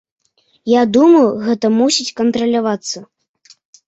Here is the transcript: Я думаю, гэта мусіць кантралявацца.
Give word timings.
Я 0.69 0.81
думаю, 0.95 1.27
гэта 1.49 1.65
мусіць 1.79 2.15
кантралявацца. 2.21 2.97